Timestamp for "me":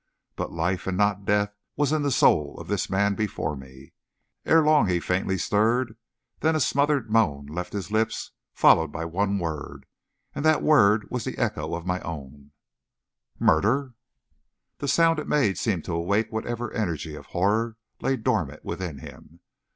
3.55-3.93